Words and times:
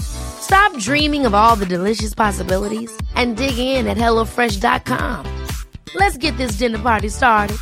Stop 0.00 0.78
dreaming 0.78 1.26
of 1.26 1.34
all 1.34 1.56
the 1.56 1.66
delicious 1.66 2.14
possibilities 2.14 2.92
and 3.14 3.36
dig 3.36 3.58
in 3.58 3.86
at 3.86 3.96
HelloFresh.com. 3.96 5.26
Let's 5.94 6.16
get 6.16 6.36
this 6.36 6.58
dinner 6.58 6.78
party 6.78 7.08
started. 7.08 7.56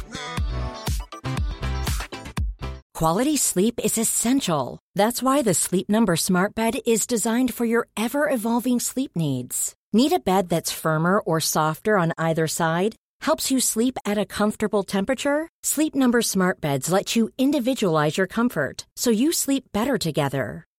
Quality 2.94 3.36
sleep 3.36 3.80
is 3.82 3.98
essential. 3.98 4.78
That's 4.94 5.22
why 5.22 5.42
the 5.42 5.54
Sleep 5.54 5.88
Number 5.88 6.14
Smart 6.14 6.54
Bed 6.54 6.78
is 6.86 7.04
designed 7.06 7.52
for 7.52 7.64
your 7.64 7.88
ever 7.96 8.30
evolving 8.30 8.78
sleep 8.78 9.16
needs. 9.16 9.74
Need 9.92 10.12
a 10.12 10.20
bed 10.20 10.48
that's 10.48 10.70
firmer 10.72 11.18
or 11.18 11.40
softer 11.40 11.98
on 11.98 12.12
either 12.16 12.46
side? 12.46 12.94
Helps 13.22 13.50
you 13.50 13.58
sleep 13.58 13.98
at 14.06 14.18
a 14.18 14.24
comfortable 14.26 14.84
temperature? 14.84 15.48
Sleep 15.64 15.94
Number 15.94 16.22
Smart 16.22 16.60
Beds 16.60 16.92
let 16.92 17.16
you 17.16 17.30
individualize 17.38 18.16
your 18.16 18.28
comfort 18.28 18.86
so 18.94 19.10
you 19.10 19.32
sleep 19.32 19.64
better 19.72 19.98
together. 19.98 20.64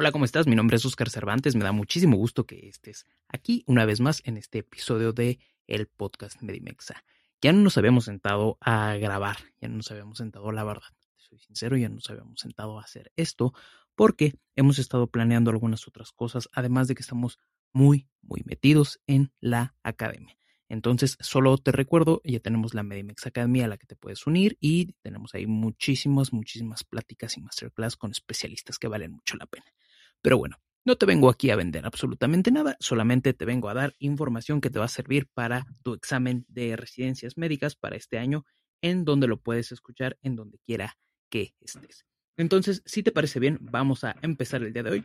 Hola, 0.00 0.12
¿cómo 0.12 0.24
estás? 0.24 0.46
Mi 0.46 0.54
nombre 0.54 0.76
es 0.76 0.86
Oscar 0.86 1.10
Cervantes. 1.10 1.56
Me 1.56 1.64
da 1.64 1.72
muchísimo 1.72 2.16
gusto 2.16 2.46
que 2.46 2.68
estés 2.68 3.04
aquí 3.26 3.64
una 3.66 3.84
vez 3.84 3.98
más 3.98 4.22
en 4.24 4.36
este 4.36 4.58
episodio 4.58 5.12
de 5.12 5.40
el 5.66 5.88
podcast 5.88 6.40
Medimexa. 6.40 7.02
Ya 7.42 7.52
no 7.52 7.62
nos 7.62 7.78
habíamos 7.78 8.04
sentado 8.04 8.58
a 8.60 8.94
grabar, 8.94 9.38
ya 9.60 9.66
no 9.66 9.78
nos 9.78 9.90
habíamos 9.90 10.18
sentado, 10.18 10.52
la 10.52 10.62
verdad, 10.62 10.86
soy 11.16 11.40
sincero, 11.40 11.76
ya 11.76 11.88
no 11.88 11.96
nos 11.96 12.08
habíamos 12.10 12.38
sentado 12.38 12.78
a 12.78 12.82
hacer 12.84 13.10
esto 13.16 13.54
porque 13.96 14.34
hemos 14.54 14.78
estado 14.78 15.08
planeando 15.08 15.50
algunas 15.50 15.88
otras 15.88 16.12
cosas, 16.12 16.48
además 16.52 16.86
de 16.86 16.94
que 16.94 17.02
estamos 17.02 17.40
muy, 17.72 18.06
muy 18.22 18.42
metidos 18.44 19.00
en 19.08 19.32
la 19.40 19.74
academia. 19.82 20.38
Entonces, 20.68 21.16
solo 21.18 21.58
te 21.58 21.72
recuerdo, 21.72 22.20
ya 22.22 22.38
tenemos 22.38 22.72
la 22.72 22.84
Medimex 22.84 23.26
Academy 23.26 23.62
a 23.62 23.68
la 23.68 23.78
que 23.78 23.86
te 23.86 23.96
puedes 23.96 24.26
unir 24.28 24.58
y 24.60 24.92
tenemos 25.02 25.34
ahí 25.34 25.48
muchísimas, 25.48 26.32
muchísimas 26.32 26.84
pláticas 26.84 27.36
y 27.36 27.40
masterclass 27.40 27.96
con 27.96 28.12
especialistas 28.12 28.78
que 28.78 28.86
valen 28.86 29.12
mucho 29.12 29.36
la 29.36 29.46
pena. 29.46 29.66
Pero 30.22 30.38
bueno, 30.38 30.56
no 30.84 30.96
te 30.96 31.06
vengo 31.06 31.28
aquí 31.28 31.50
a 31.50 31.56
vender 31.56 31.84
absolutamente 31.84 32.50
nada, 32.50 32.76
solamente 32.80 33.34
te 33.34 33.44
vengo 33.44 33.68
a 33.68 33.74
dar 33.74 33.94
información 33.98 34.60
que 34.60 34.70
te 34.70 34.78
va 34.78 34.86
a 34.86 34.88
servir 34.88 35.28
para 35.34 35.66
tu 35.82 35.94
examen 35.94 36.44
de 36.48 36.76
residencias 36.76 37.36
médicas 37.36 37.76
para 37.76 37.96
este 37.96 38.18
año, 38.18 38.44
en 38.82 39.04
donde 39.04 39.26
lo 39.26 39.40
puedes 39.40 39.70
escuchar 39.70 40.18
en 40.22 40.34
donde 40.34 40.58
quiera 40.64 40.96
que 41.30 41.54
estés. 41.60 42.06
Entonces, 42.36 42.82
si 42.86 43.02
te 43.02 43.12
parece 43.12 43.40
bien, 43.40 43.58
vamos 43.60 44.04
a 44.04 44.16
empezar 44.22 44.62
el 44.62 44.72
día 44.72 44.82
de 44.82 44.90
hoy. 44.90 45.04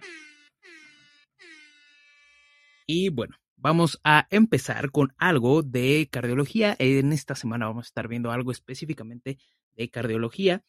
Y 2.88 3.10
bueno, 3.10 3.36
vamos 3.56 4.00
a 4.04 4.28
empezar 4.30 4.92
con 4.92 5.14
algo 5.18 5.64
de 5.64 6.08
cardiología. 6.12 6.76
En 6.80 7.12
esta 7.12 7.36
semana 7.36 7.68
vamos 7.68 7.86
a 7.86 7.90
estar 7.90 8.08
viendo 8.08 8.32
algo 8.32 8.52
específicamente 8.52 9.38
de 9.76 9.90
cardiología 9.90 10.64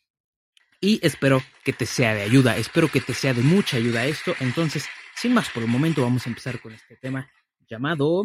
y 0.85 1.01
espero 1.03 1.41
que 1.65 1.73
te 1.73 1.87
sea 1.87 2.13
de 2.13 2.21
ayuda, 2.21 2.59
espero 2.59 2.89
que 2.89 3.01
te 3.01 3.15
sea 3.15 3.33
de 3.33 3.41
mucha 3.41 3.79
ayuda 3.79 4.05
esto. 4.05 4.35
Entonces, 4.39 4.87
sin 5.17 5.33
más 5.33 5.49
por 5.49 5.63
el 5.63 5.69
momento, 5.71 6.03
vamos 6.03 6.27
a 6.27 6.29
empezar 6.29 6.61
con 6.61 6.75
este 6.75 6.97
tema 6.97 7.31
llamado... 7.67 8.23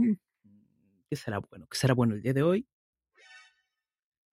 ¿Qué 1.09 1.15
será 1.15 1.39
bueno? 1.39 1.67
¿Qué 1.71 1.77
será 1.77 1.93
bueno 1.93 2.15
el 2.15 2.21
día 2.21 2.33
de 2.33 2.43
hoy? 2.43 2.67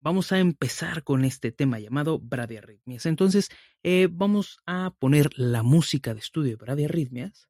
Vamos 0.01 0.33
a 0.33 0.41
empezar 0.41 1.05
con 1.05 1.25
este 1.25 1.53
tema 1.53 1.79
llamado 1.79 2.19
bradiarritmias. 2.19 3.07
Entonces, 3.07 3.49
eh, 3.85 4.09
vamos 4.11 4.59
a 4.67 4.93
poner 4.99 5.31
la 5.39 5.63
música 5.63 6.13
de 6.13 6.19
estudio 6.19 6.51
de 6.51 6.57
bradiarritmias 6.57 7.49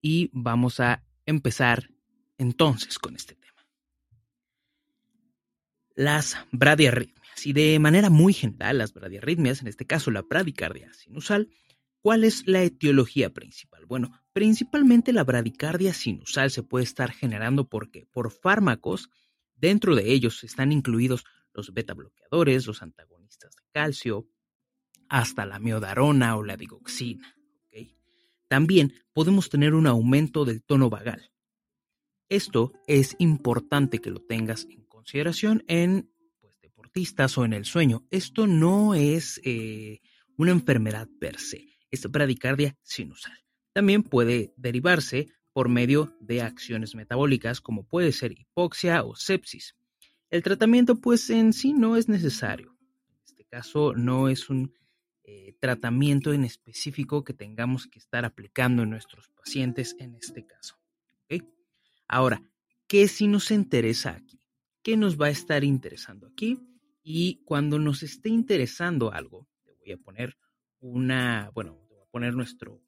y 0.00 0.30
vamos 0.32 0.80
a 0.80 1.04
empezar 1.26 1.90
entonces 2.38 2.98
con 2.98 3.14
este 3.14 3.34
tema. 3.34 3.66
Las 5.94 6.38
bradiarritmias 6.50 7.23
y 7.44 7.52
de 7.52 7.78
manera 7.78 8.10
muy 8.10 8.32
general 8.32 8.78
las 8.78 8.92
bradiarritmias, 8.92 9.60
en 9.60 9.68
este 9.68 9.86
caso 9.86 10.10
la 10.10 10.22
bradicardia 10.22 10.92
sinusal, 10.92 11.48
¿cuál 12.00 12.24
es 12.24 12.46
la 12.46 12.62
etiología 12.62 13.32
principal? 13.32 13.86
Bueno, 13.86 14.20
principalmente 14.32 15.12
la 15.12 15.24
bradicardia 15.24 15.94
sinusal 15.94 16.50
se 16.50 16.62
puede 16.62 16.84
estar 16.84 17.12
generando 17.12 17.68
porque 17.68 18.06
por 18.06 18.30
fármacos, 18.30 19.10
dentro 19.54 19.94
de 19.94 20.12
ellos 20.12 20.44
están 20.44 20.72
incluidos 20.72 21.24
los 21.52 21.72
beta 21.72 21.94
bloqueadores, 21.94 22.66
los 22.66 22.82
antagonistas 22.82 23.54
de 23.56 23.62
calcio, 23.72 24.26
hasta 25.08 25.46
la 25.46 25.58
miodarona 25.58 26.36
o 26.36 26.42
la 26.42 26.56
digoxina. 26.56 27.36
También 28.48 28.92
podemos 29.12 29.48
tener 29.48 29.74
un 29.74 29.86
aumento 29.86 30.44
del 30.44 30.62
tono 30.62 30.90
vagal. 30.90 31.32
Esto 32.28 32.72
es 32.86 33.16
importante 33.18 33.98
que 33.98 34.10
lo 34.10 34.20
tengas 34.20 34.66
en 34.70 34.84
consideración 34.84 35.64
en 35.66 36.10
o 37.36 37.44
en 37.44 37.52
el 37.52 37.64
sueño. 37.64 38.06
Esto 38.10 38.46
no 38.46 38.94
es 38.94 39.40
eh, 39.44 40.00
una 40.36 40.52
enfermedad 40.52 41.08
per 41.18 41.38
se, 41.38 41.66
es 41.90 42.10
bradicardia 42.10 42.76
sinusal. 42.82 43.38
También 43.72 44.02
puede 44.02 44.52
derivarse 44.56 45.28
por 45.52 45.68
medio 45.68 46.16
de 46.20 46.42
acciones 46.42 46.94
metabólicas 46.94 47.60
como 47.60 47.84
puede 47.86 48.12
ser 48.12 48.32
hipoxia 48.32 49.02
o 49.02 49.16
sepsis. 49.16 49.74
El 50.30 50.42
tratamiento 50.42 51.00
pues 51.00 51.30
en 51.30 51.52
sí 51.52 51.72
no 51.72 51.96
es 51.96 52.08
necesario. 52.08 52.76
En 53.08 53.24
este 53.24 53.44
caso 53.44 53.94
no 53.94 54.28
es 54.28 54.48
un 54.48 54.72
eh, 55.24 55.56
tratamiento 55.60 56.32
en 56.32 56.44
específico 56.44 57.24
que 57.24 57.34
tengamos 57.34 57.86
que 57.86 57.98
estar 57.98 58.24
aplicando 58.24 58.82
en 58.82 58.90
nuestros 58.90 59.28
pacientes 59.30 59.96
en 59.98 60.14
este 60.14 60.46
caso. 60.46 60.76
Ahora, 62.06 62.42
¿qué 62.86 63.08
si 63.08 63.26
nos 63.28 63.50
interesa 63.50 64.10
aquí? 64.10 64.38
¿Qué 64.82 64.96
nos 64.96 65.18
va 65.18 65.26
a 65.26 65.30
estar 65.30 65.64
interesando 65.64 66.26
aquí? 66.26 66.60
Y 67.06 67.42
cuando 67.44 67.78
nos 67.78 68.02
esté 68.02 68.30
interesando 68.30 69.12
algo, 69.12 69.46
te 69.62 69.74
voy 69.74 69.92
a 69.92 69.98
poner 69.98 70.38
una, 70.80 71.50
bueno, 71.54 71.78
te 71.86 71.94
voy 71.94 72.02
a 72.02 72.10
poner 72.10 72.34
nuestro 72.34 72.82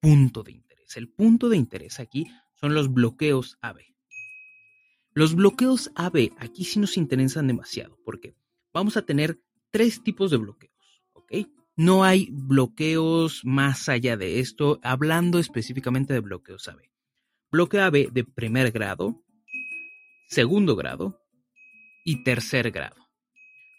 punto 0.00 0.42
de 0.42 0.50
interés. 0.50 0.96
El 0.96 1.08
punto 1.08 1.48
de 1.48 1.56
interés 1.56 2.00
aquí 2.00 2.26
son 2.54 2.74
los 2.74 2.92
bloqueos 2.92 3.58
AB. 3.62 3.78
Los 5.14 5.36
bloqueos 5.36 5.92
AB 5.94 6.32
aquí 6.38 6.64
sí 6.64 6.80
nos 6.80 6.96
interesan 6.96 7.46
demasiado 7.46 7.98
porque 8.04 8.34
vamos 8.72 8.96
a 8.96 9.02
tener 9.02 9.40
tres 9.70 10.02
tipos 10.02 10.32
de 10.32 10.38
bloqueos, 10.38 11.02
¿ok? 11.12 11.32
No 11.76 12.02
hay 12.02 12.30
bloqueos 12.32 13.44
más 13.44 13.88
allá 13.88 14.16
de 14.16 14.40
esto, 14.40 14.80
hablando 14.82 15.38
específicamente 15.38 16.12
de 16.12 16.20
bloqueos 16.20 16.66
AB. 16.66 16.80
Bloqueo 17.52 17.84
AB 17.84 18.10
de 18.10 18.24
primer 18.24 18.72
grado, 18.72 19.22
segundo 20.28 20.74
grado 20.74 21.22
y 22.04 22.24
tercer 22.24 22.72
grado. 22.72 23.01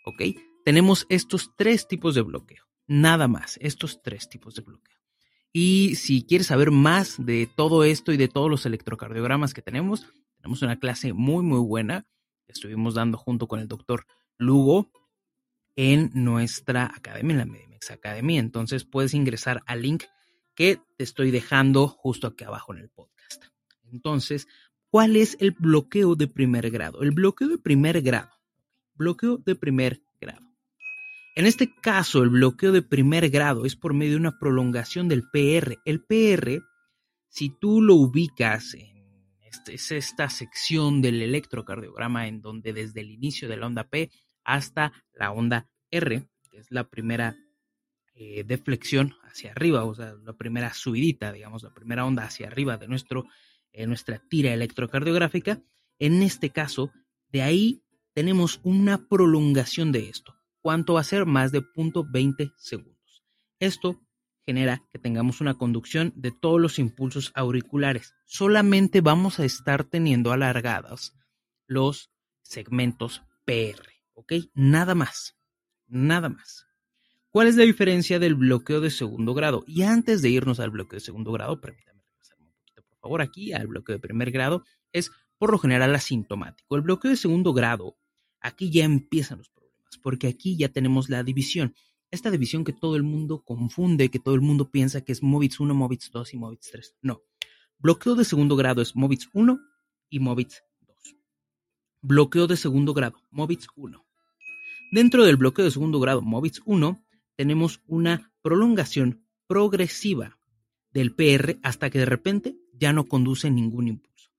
¿Ok? 0.03 0.21
Tenemos 0.65 1.05
estos 1.09 1.51
tres 1.57 1.87
tipos 1.87 2.15
de 2.15 2.21
bloqueo, 2.21 2.63
nada 2.87 3.27
más, 3.27 3.57
estos 3.61 4.01
tres 4.01 4.29
tipos 4.29 4.55
de 4.55 4.61
bloqueo. 4.61 4.97
Y 5.51 5.95
si 5.95 6.23
quieres 6.23 6.47
saber 6.47 6.71
más 6.71 7.23
de 7.23 7.47
todo 7.47 7.83
esto 7.83 8.11
y 8.11 8.17
de 8.17 8.27
todos 8.27 8.49
los 8.49 8.65
electrocardiogramas 8.65 9.53
que 9.53 9.61
tenemos, 9.61 10.07
tenemos 10.37 10.61
una 10.63 10.79
clase 10.79 11.13
muy, 11.13 11.43
muy 11.43 11.59
buena. 11.59 12.07
Estuvimos 12.47 12.95
dando 12.95 13.17
junto 13.17 13.47
con 13.47 13.59
el 13.59 13.67
doctor 13.67 14.05
Lugo 14.37 14.91
en 15.75 16.11
nuestra 16.13 16.85
academia, 16.85 17.33
en 17.33 17.37
la 17.37 17.45
Medimex 17.45 17.91
Academy. 17.91 18.39
Entonces 18.39 18.83
puedes 18.83 19.13
ingresar 19.13 19.61
al 19.67 19.83
link 19.83 20.03
que 20.55 20.81
te 20.97 21.03
estoy 21.03 21.31
dejando 21.31 21.87
justo 21.87 22.27
aquí 22.27 22.43
abajo 22.43 22.73
en 22.73 22.79
el 22.79 22.89
podcast. 22.89 23.43
Entonces, 23.91 24.47
¿cuál 24.89 25.15
es 25.15 25.37
el 25.39 25.51
bloqueo 25.51 26.15
de 26.15 26.27
primer 26.27 26.71
grado? 26.71 27.03
El 27.03 27.11
bloqueo 27.11 27.47
de 27.47 27.57
primer 27.59 28.01
grado. 28.01 28.32
Bloqueo 28.95 29.37
de 29.37 29.55
primer 29.55 30.01
grado. 30.19 30.45
En 31.35 31.45
este 31.45 31.73
caso, 31.81 32.21
el 32.21 32.29
bloqueo 32.29 32.71
de 32.71 32.83
primer 32.83 33.29
grado 33.29 33.65
es 33.65 33.75
por 33.75 33.93
medio 33.93 34.11
de 34.11 34.17
una 34.17 34.39
prolongación 34.39 35.07
del 35.07 35.23
PR. 35.31 35.79
El 35.83 36.03
PR, 36.03 36.61
si 37.27 37.49
tú 37.49 37.81
lo 37.81 37.95
ubicas 37.95 38.75
en 38.75 38.93
este, 39.41 39.75
es 39.75 39.91
esta 39.91 40.29
sección 40.29 41.01
del 41.01 41.21
electrocardiograma 41.21 42.27
en 42.27 42.41
donde 42.41 42.73
desde 42.73 43.01
el 43.01 43.11
inicio 43.11 43.47
de 43.47 43.57
la 43.57 43.67
onda 43.67 43.89
P 43.89 44.11
hasta 44.43 44.93
la 45.13 45.31
onda 45.31 45.69
R, 45.89 46.27
que 46.51 46.57
es 46.57 46.71
la 46.71 46.89
primera 46.89 47.35
eh, 48.15 48.43
deflexión 48.43 49.15
hacia 49.23 49.51
arriba, 49.51 49.85
o 49.85 49.95
sea, 49.95 50.13
la 50.23 50.33
primera 50.33 50.73
subidita, 50.73 51.31
digamos, 51.31 51.63
la 51.63 51.73
primera 51.73 52.05
onda 52.05 52.25
hacia 52.25 52.47
arriba 52.47 52.77
de 52.77 52.87
nuestro, 52.87 53.25
eh, 53.71 53.87
nuestra 53.87 54.19
tira 54.19 54.53
electrocardiográfica. 54.53 55.61
En 55.97 56.21
este 56.21 56.51
caso, 56.51 56.91
de 57.29 57.41
ahí 57.41 57.83
tenemos 58.13 58.59
una 58.63 59.07
prolongación 59.07 59.91
de 59.91 60.09
esto. 60.09 60.35
¿Cuánto 60.61 60.93
va 60.93 61.01
a 61.01 61.05
ser? 61.05 61.25
Más 61.25 61.51
de 61.51 61.61
0.20 61.61 62.53
segundos. 62.57 63.23
Esto 63.59 64.01
genera 64.45 64.83
que 64.91 64.99
tengamos 64.99 65.41
una 65.41 65.55
conducción 65.55 66.13
de 66.15 66.31
todos 66.31 66.59
los 66.59 66.79
impulsos 66.79 67.31
auriculares. 67.33 68.13
Solamente 68.25 69.01
vamos 69.01 69.39
a 69.39 69.45
estar 69.45 69.83
teniendo 69.83 70.31
alargadas 70.31 71.15
los 71.67 72.11
segmentos 72.41 73.23
PR, 73.45 73.87
¿ok? 74.13 74.33
Nada 74.53 74.95
más, 74.95 75.37
nada 75.87 76.29
más. 76.29 76.67
¿Cuál 77.29 77.47
es 77.47 77.55
la 77.55 77.63
diferencia 77.63 78.19
del 78.19 78.35
bloqueo 78.35 78.79
de 78.79 78.91
segundo 78.91 79.33
grado? 79.33 79.63
Y 79.65 79.83
antes 79.83 80.21
de 80.21 80.29
irnos 80.29 80.59
al 80.59 80.69
bloqueo 80.69 80.97
de 80.97 81.05
segundo 81.05 81.31
grado, 81.31 81.59
permítame 81.59 82.03
regresarme 82.05 82.45
un 82.45 82.53
poquito, 82.53 82.83
por 82.83 82.97
favor, 82.99 83.21
aquí 83.21 83.53
al 83.53 83.67
bloqueo 83.67 83.95
de 83.95 83.99
primer 83.99 84.29
grado, 84.29 84.63
es 84.91 85.11
por 85.39 85.51
lo 85.51 85.57
general 85.57 85.95
asintomático. 85.95 86.75
El 86.75 86.83
bloqueo 86.83 87.11
de 87.11 87.17
segundo 87.17 87.53
grado, 87.53 87.97
aquí 88.43 88.69
ya 88.69 88.85
empiezan 88.85 89.39
los 89.39 89.49
problemas, 89.49 89.97
porque 90.03 90.27
aquí 90.27 90.55
ya 90.55 90.69
tenemos 90.69 91.09
la 91.09 91.23
división. 91.23 91.73
Esta 92.11 92.29
división 92.29 92.63
que 92.63 92.73
todo 92.73 92.95
el 92.95 93.01
mundo 93.01 93.43
confunde, 93.43 94.09
que 94.09 94.19
todo 94.19 94.35
el 94.35 94.41
mundo 94.41 94.69
piensa 94.69 95.01
que 95.01 95.13
es 95.13 95.23
MOVITS 95.23 95.59
1, 95.59 95.73
MOVITS 95.73 96.11
2 96.11 96.33
y 96.35 96.37
MOVITS 96.37 96.71
3. 96.71 96.95
No. 97.01 97.23
Bloqueo 97.79 98.13
de 98.13 98.23
segundo 98.23 98.55
grado 98.55 98.83
es 98.83 98.95
MOVITS 98.95 99.29
1 99.33 99.59
y 100.09 100.19
MOVITS 100.19 100.63
2. 100.81 101.15
Bloqueo 102.01 102.45
de 102.45 102.57
segundo 102.57 102.93
grado, 102.93 103.17
MOVITS 103.31 103.67
1. 103.75 104.05
Dentro 104.91 105.25
del 105.25 105.37
bloqueo 105.37 105.65
de 105.65 105.71
segundo 105.71 105.99
grado, 105.99 106.21
MOVITS 106.21 106.61
1, 106.65 107.03
tenemos 107.35 107.81
una 107.87 108.31
prolongación 108.43 109.25
progresiva 109.47 110.37
del 110.91 111.15
PR 111.15 111.57
hasta 111.63 111.89
que 111.89 111.99
de 111.99 112.05
repente 112.05 112.57
ya 112.73 112.93
no 112.93 113.07
conduce 113.07 113.49
ningún 113.49 113.87
impulso. 113.87 114.29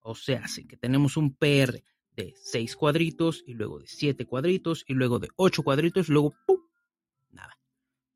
O 0.00 0.14
sea, 0.14 0.44
hace 0.44 0.66
que 0.66 0.78
tenemos 0.78 1.18
un 1.18 1.34
PR 1.34 1.82
de 2.18 2.34
6 2.36 2.74
cuadritos 2.74 3.44
y 3.46 3.54
luego 3.54 3.78
de 3.78 3.86
7 3.86 4.26
cuadritos 4.26 4.84
y 4.88 4.94
luego 4.94 5.20
de 5.20 5.28
8 5.36 5.62
cuadritos 5.62 6.08
y 6.08 6.12
luego 6.12 6.34
¡pum! 6.46 6.58
nada. 7.30 7.58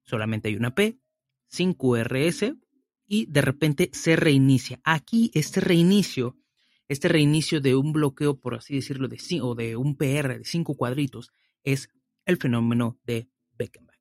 Solamente 0.03 0.49
hay 0.49 0.57
una 0.57 0.75
P, 0.75 0.99
5 1.47 1.97
RS 1.99 2.55
y 3.07 3.27
de 3.27 3.43
repente 3.43 3.91
se 3.93 4.17
reinicia. 4.17 4.81
Aquí 4.83 5.31
este 5.35 5.61
reinicio, 5.61 6.37
este 6.89 7.09
reinicio 7.09 7.61
de 7.61 7.77
un 7.77 7.93
bloqueo, 7.93 8.41
por 8.41 8.57
así 8.57 8.75
decirlo, 8.75 9.07
de, 9.07 9.19
o 9.41 9.55
de 9.55 9.77
un 9.77 9.97
PR 9.97 10.39
de 10.39 10.45
5 10.45 10.75
cuadritos 10.75 11.31
es 11.63 11.89
el 12.25 12.39
fenómeno 12.39 12.99
de 13.05 13.29
Beckenbach. 13.57 13.93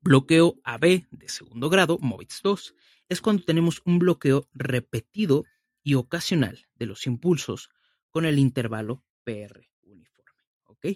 Bloqueo 0.00 0.58
AB 0.64 1.06
de 1.10 1.28
segundo 1.28 1.68
grado, 1.68 1.98
MOVITS 2.00 2.40
2, 2.42 2.74
es 3.10 3.20
cuando 3.20 3.44
tenemos 3.44 3.82
un 3.84 3.98
bloqueo 3.98 4.48
repetido 4.54 5.44
y 5.82 5.94
ocasional 5.96 6.66
de 6.76 6.86
los 6.86 7.06
impulsos 7.06 7.68
con 8.10 8.24
el 8.24 8.38
intervalo 8.38 9.04
PR 9.24 9.68
uniforme. 9.82 10.42
¿Ok? 10.64 10.86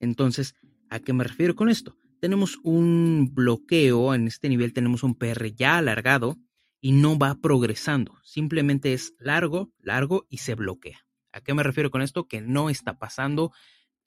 Entonces, 0.00 0.54
¿a 0.90 1.00
qué 1.00 1.12
me 1.12 1.24
refiero 1.24 1.54
con 1.54 1.68
esto? 1.68 1.96
Tenemos 2.20 2.58
un 2.62 3.30
bloqueo, 3.32 4.14
en 4.14 4.26
este 4.26 4.48
nivel 4.48 4.72
tenemos 4.72 5.02
un 5.02 5.14
PR 5.14 5.54
ya 5.54 5.78
alargado 5.78 6.36
y 6.80 6.92
no 6.92 7.18
va 7.18 7.34
progresando, 7.40 8.18
simplemente 8.22 8.92
es 8.92 9.14
largo, 9.18 9.72
largo 9.78 10.26
y 10.28 10.38
se 10.38 10.54
bloquea. 10.54 11.00
¿A 11.32 11.40
qué 11.40 11.52
me 11.52 11.62
refiero 11.62 11.90
con 11.90 12.02
esto? 12.02 12.26
Que 12.26 12.40
no 12.40 12.70
está 12.70 12.98
pasando 12.98 13.52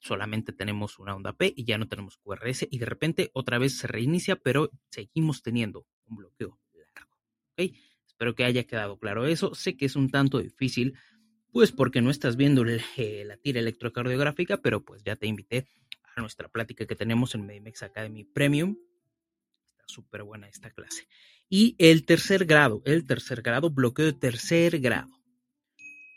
solamente 0.00 0.52
tenemos 0.52 0.98
una 0.98 1.14
onda 1.14 1.34
P 1.34 1.52
y 1.54 1.64
ya 1.64 1.78
no 1.78 1.86
tenemos 1.86 2.18
QRS 2.18 2.66
y 2.70 2.78
de 2.78 2.86
repente 2.86 3.30
otra 3.34 3.58
vez 3.58 3.78
se 3.78 3.86
reinicia, 3.86 4.36
pero 4.36 4.70
seguimos 4.90 5.42
teniendo 5.42 5.86
un 6.06 6.16
bloqueo 6.16 6.58
largo. 6.94 7.16
Espero 8.06 8.34
que 8.34 8.44
haya 8.44 8.64
quedado 8.64 8.98
claro 8.98 9.26
eso. 9.26 9.54
Sé 9.54 9.76
que 9.76 9.84
es 9.86 9.96
un 9.96 10.10
tanto 10.10 10.38
difícil, 10.38 10.96
pues 11.52 11.72
porque 11.72 12.00
no 12.00 12.10
estás 12.10 12.36
viendo 12.36 12.64
eh, 12.66 13.24
la 13.26 13.36
tira 13.36 13.60
electrocardiográfica, 13.60 14.58
pero 14.58 14.84
pues 14.84 15.02
ya 15.04 15.16
te 15.16 15.26
invité 15.26 15.66
a 16.16 16.20
nuestra 16.20 16.48
plática 16.48 16.86
que 16.86 16.96
tenemos 16.96 17.34
en 17.34 17.46
Medimex 17.46 17.82
Academy 17.82 18.24
Premium. 18.24 18.76
Está 19.70 19.84
súper 19.86 20.22
buena 20.22 20.48
esta 20.48 20.70
clase. 20.70 21.06
Y 21.48 21.74
el 21.78 22.04
tercer 22.04 22.44
grado, 22.44 22.82
el 22.84 23.06
tercer 23.06 23.42
grado, 23.42 23.70
bloqueo 23.70 24.06
de 24.06 24.12
tercer 24.12 24.78
grado. 24.78 25.08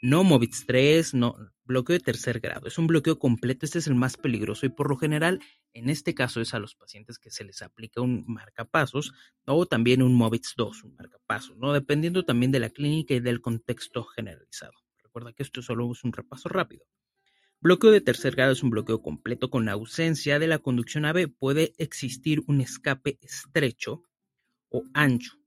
No 0.02 0.24
Movits 0.24 0.66
3, 0.68 1.14
no, 1.14 1.36
bloqueo 1.64 1.98
de 1.98 2.04
tercer 2.04 2.40
grado. 2.40 2.68
Es 2.68 2.78
un 2.78 2.88
bloqueo 2.88 3.18
completo, 3.18 3.66
este 3.66 3.80
es 3.80 3.88
el 3.88 3.96
más 3.96 4.18
peligroso 4.18 4.66
y 4.66 4.70
por 4.70 4.90
lo 4.90 4.98
general, 4.98 5.40
en 5.74 5.90
este 5.90 6.14
caso 6.14 6.42
es 6.42 6.54
a 6.54 6.60
los 6.60 6.76
pacientes 6.76 7.18
que 7.18 7.32
se 7.32 7.44
les 7.44 7.62
aplica 7.62 8.02
un 8.02 8.26
marcapasos 8.28 9.14
o 9.46 9.66
también 9.66 10.02
un 10.02 10.14
Movits 10.14 10.54
2, 10.58 10.84
un 10.84 10.96
marcapasos, 10.96 11.58
¿no? 11.58 11.74
Dependiendo 11.74 12.24
también 12.26 12.52
de 12.52 12.60
la 12.60 12.70
clínica 12.70 13.14
y 13.14 13.22
del 13.22 13.42
contexto 13.42 14.04
generalizado. 14.04 14.83
Recuerda 15.13 15.33
que 15.33 15.44
esto 15.44 15.62
solo 15.62 15.86
un 15.86 16.12
repaso 16.12 16.50
rápido. 16.50 16.88
Bloqueo 17.62 17.92
de 17.92 18.01
tercer 18.01 18.36
grado 18.36 18.51
es 18.51 18.63
un 18.63 18.71
bloqueo 18.71 19.04
completo 19.04 19.51
con 19.51 19.69
ausencia 19.69 20.39
de 20.39 20.48
la 20.48 20.57
conducción 20.57 21.06
AB. 21.06 21.31
Puede 21.38 21.74
existir 21.77 22.42
un 22.48 22.62
escape 22.62 23.19
estrecho 23.21 24.04
o 24.69 24.83
ancho 24.95 25.38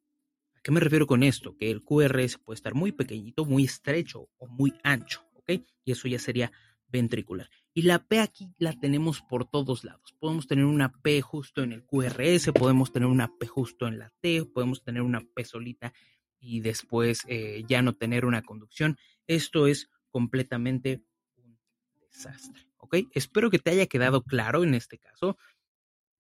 qué 0.67 0.73
me 0.73 0.81
refiero 0.81 1.07
con 1.07 1.23
esto? 1.23 1.57
Que 1.57 1.71
el 1.71 1.85
QRS 1.85 2.39
puede 2.39 2.57
estar 2.57 2.75
muy 2.75 2.91
pequeñito, 2.91 3.45
muy 3.45 3.63
estrecho 3.63 4.31
o 4.37 4.49
muy 4.49 4.75
ancho, 4.83 5.23
¿ok? 5.35 5.63
Y 5.85 5.93
eso 5.93 6.09
ya 6.09 6.19
sería 6.19 6.51
ventricular. 6.89 7.49
Y 7.73 7.83
la 7.83 8.01
P 8.01 8.19
aquí 8.19 8.53
la 8.59 8.73
tenemos 8.73 9.23
por 9.23 9.49
todos 9.49 9.85
lados. 9.85 10.17
Podemos 10.19 10.49
tener 10.49 10.65
una 10.65 10.91
P 10.91 11.23
justo 11.23 11.63
en 11.63 11.71
el 11.71 11.85
QRS, 11.85 12.51
podemos 12.51 12.91
tener 12.91 13.07
una 13.07 13.31
P 13.39 13.47
justo 13.47 13.87
en 13.87 14.01
la 14.01 14.13
T, 14.21 14.45
podemos 14.47 14.83
tener 14.83 15.03
una 15.03 15.21
P 15.21 15.45
solita 15.45 15.93
y 16.41 16.61
después 16.61 17.23
eh, 17.29 17.65
ya 17.67 17.83
no 17.83 17.95
tener 17.95 18.25
una 18.25 18.43
conducción. 18.43 18.97
Esto 19.27 19.67
es 19.67 19.91
completamente 20.11 21.03
un 21.37 21.59
desastre, 22.01 22.69
¿ok? 22.79 22.97
Espero 23.13 23.51
que 23.51 23.59
te 23.59 23.71
haya 23.71 23.87
quedado 23.87 24.23
claro 24.23 24.65
en 24.65 24.75
este 24.75 24.99
caso. 24.99 25.37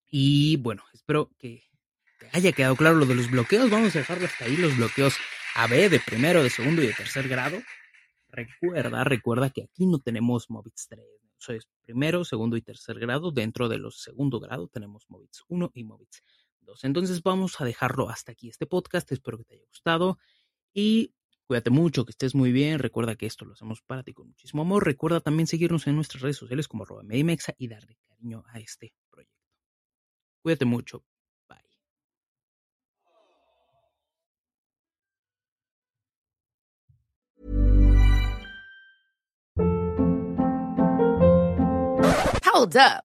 Y 0.09 0.57
bueno, 0.59 0.85
espero 0.93 1.31
que 1.39 1.65
haya 2.33 2.53
quedado 2.53 2.77
claro 2.77 2.97
lo 2.97 3.07
de 3.07 3.15
los 3.15 3.31
bloqueos. 3.31 3.71
Vamos 3.71 3.95
a 3.95 4.01
dejarlo 4.01 4.27
hasta 4.27 4.45
ahí, 4.45 4.57
los 4.57 4.77
bloqueos 4.77 5.17
AB 5.55 5.91
de 5.91 6.01
primero, 6.01 6.43
de 6.43 6.51
segundo 6.51 6.83
y 6.83 6.87
de 6.87 6.93
tercer 6.93 7.29
grado. 7.29 7.59
Recuerda, 8.29 9.05
recuerda 9.05 9.51
que 9.51 9.63
aquí 9.63 9.87
no 9.87 9.99
tenemos 9.99 10.51
MOVITS 10.51 10.89
3. 10.89 11.01
Eso 11.39 11.53
es 11.53 11.69
primero, 11.83 12.25
segundo 12.25 12.57
y 12.57 12.63
tercer 12.63 12.99
grado. 12.99 13.31
Dentro 13.31 13.69
de 13.69 13.79
los 13.79 14.03
segundo 14.03 14.41
grado 14.41 14.69
tenemos 14.69 15.09
MOVITS 15.09 15.45
1 15.49 15.71
y 15.75 15.85
MOVITS 15.85 16.23
2. 16.67 16.85
Entonces 16.85 17.23
vamos 17.23 17.61
a 17.61 17.65
dejarlo 17.65 18.11
hasta 18.11 18.33
aquí 18.33 18.49
este 18.49 18.67
podcast. 18.67 19.11
Espero 19.13 19.39
que 19.39 19.45
te 19.45 19.55
haya 19.55 19.65
gustado 19.69 20.19
y 20.75 21.15
cuídate 21.47 21.71
mucho, 21.71 22.05
que 22.05 22.11
estés 22.11 22.35
muy 22.35 22.53
bien. 22.53 22.79
Recuerda 22.79 23.17
que 23.17 23.25
esto 23.25 23.47
lo 23.47 23.55
hacemos 23.55 23.81
para 23.81 24.03
ti 24.03 24.13
con 24.13 24.29
muchísimo 24.29 24.63
amor. 24.63 24.85
Recuerda 24.85 25.21
también 25.21 25.47
seguirnos 25.47 25.87
en 25.87 25.97
nuestras 25.97 26.23
redes 26.23 26.37
sociales 26.37 26.69
como 26.69 26.85
Medimexa 27.05 27.55
y 27.57 27.69
darle 27.69 27.97
cariño 28.07 28.45
a 28.49 28.59
este 28.59 28.93
proyecto. 29.11 29.41
Cuídate 30.43 30.67
mucho. 30.67 31.03
Hold 42.57 42.77
up. 42.79 43.05